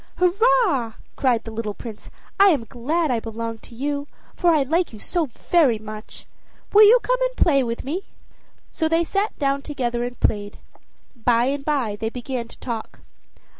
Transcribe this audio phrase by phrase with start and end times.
[0.17, 2.09] "Hurrah!" cried the little Prince;
[2.39, 6.25] "I am glad I belong to you, for I like you very much.
[6.73, 8.05] Will you come and play with me?"
[8.71, 10.57] So they sat down together and played.
[11.15, 13.01] By and by they began to talk.